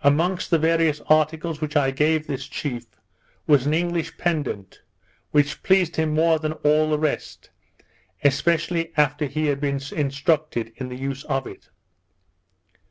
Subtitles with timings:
[0.00, 2.86] Amongst the various articles which I gave this chief,
[3.46, 4.80] was an English pendant,
[5.30, 7.50] which pleased him more than all the rest,
[8.24, 11.68] especially after he had been instructed in the use of it.